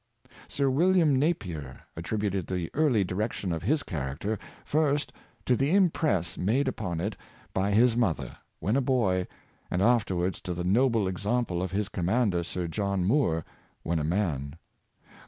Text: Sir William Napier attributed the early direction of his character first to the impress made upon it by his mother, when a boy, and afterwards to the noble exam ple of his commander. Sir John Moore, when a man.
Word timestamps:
Sir 0.47 0.67
William 0.71 1.19
Napier 1.19 1.79
attributed 1.95 2.47
the 2.47 2.71
early 2.73 3.03
direction 3.03 3.51
of 3.51 3.61
his 3.61 3.83
character 3.83 4.39
first 4.65 5.13
to 5.45 5.55
the 5.55 5.75
impress 5.75 6.39
made 6.39 6.67
upon 6.67 6.99
it 6.99 7.15
by 7.53 7.69
his 7.69 7.95
mother, 7.95 8.35
when 8.59 8.75
a 8.75 8.81
boy, 8.81 9.27
and 9.69 9.79
afterwards 9.79 10.41
to 10.41 10.55
the 10.55 10.63
noble 10.63 11.07
exam 11.07 11.45
ple 11.45 11.61
of 11.61 11.69
his 11.69 11.87
commander. 11.87 12.43
Sir 12.43 12.67
John 12.67 13.05
Moore, 13.05 13.45
when 13.83 13.99
a 13.99 14.03
man. 14.03 14.55